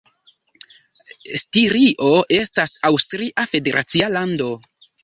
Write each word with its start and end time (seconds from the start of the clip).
Stirio 1.41 2.09
estas 2.41 2.77
aŭstria 2.91 3.47
federacia 3.55 4.15
lando. 4.19 4.55